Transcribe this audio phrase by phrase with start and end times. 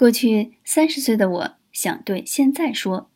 [0.00, 3.10] 过去三十岁的我想对现在说：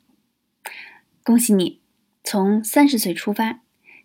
[1.23, 1.81] 恭喜你，
[2.23, 3.63] 从三十岁出发，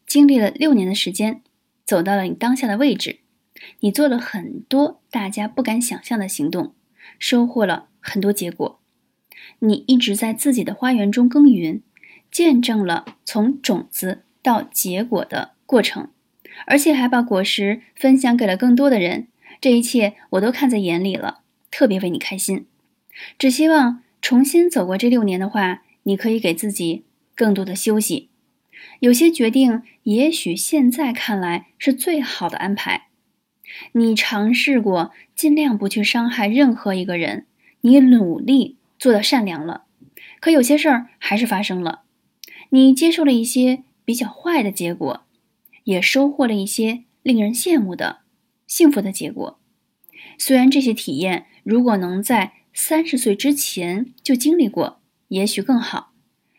[0.07, 1.41] 经历了六年的时间，
[1.83, 3.19] 走到了你当下的位置。
[3.81, 6.73] 你做了很多大家不敢想象的行动，
[7.19, 8.79] 收获了很多结果。
[9.59, 11.81] 你一直在自己的花园中耕耘，
[12.31, 16.07] 见证了从种子到结果的过程，
[16.65, 19.27] 而且还把果实分享给了更多的人。
[19.59, 22.67] 这一切我都看在眼里了，特别为你开心。
[23.37, 27.03] 只希望重新走过这六年的话，你可以给自己
[27.35, 28.29] 更多的休息。
[28.99, 33.07] 有些决定，也许现在看来是最好的安排。
[33.91, 37.45] 你尝试过尽量不去伤害任何一个人，
[37.81, 39.83] 你努力做到善良了，
[40.39, 42.01] 可有些事儿还是发生了。
[42.69, 45.25] 你接受了一些比较坏的结果，
[45.83, 48.19] 也收获了一些令人羡慕的
[48.65, 49.59] 幸福的结果。
[50.37, 56.13] 虽然这些体验如果能在三十岁之前就经历过，也许更好。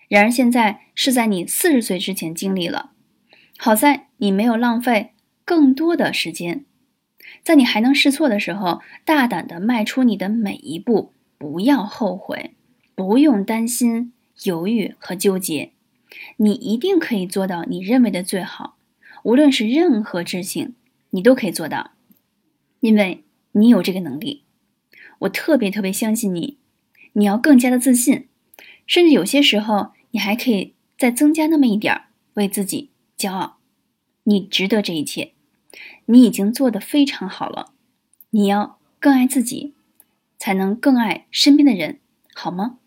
[0.06, 2.90] 然而现在是在你四十岁之前经历了，
[3.56, 5.14] 好在你没有浪费
[5.46, 6.66] 更多的时间，
[7.42, 12.54] 在你还能试错的时候，大胆的迈出你的每一步，不要后悔，
[12.94, 15.72] 不用担心、犹豫和纠结，
[16.36, 18.76] 你一定可以做到你认为的最好。
[19.22, 20.74] 无论是任何事情，
[21.10, 21.92] 你都可以做到，
[22.80, 24.44] 因为你有这个能力。
[25.20, 26.58] 我特别特别相信你，
[27.14, 28.26] 你要更加的自信，
[28.86, 33.58] 甚至有些时候你还可以再增加那么一点儿，为自己骄傲。
[34.24, 35.32] 你值得这一切，
[36.06, 37.72] 你已经做得非常好了。
[38.30, 39.74] 你要更爱自己，
[40.38, 41.98] 才能更爱身边的人，
[42.34, 42.78] 好吗？